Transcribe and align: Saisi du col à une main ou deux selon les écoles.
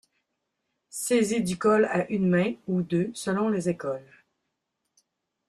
Saisi 0.89 1.41
du 1.43 1.59
col 1.59 1.85
à 1.85 2.09
une 2.09 2.27
main 2.27 2.55
ou 2.65 2.81
deux 2.81 3.11
selon 3.13 3.49
les 3.49 3.69
écoles. 3.69 4.09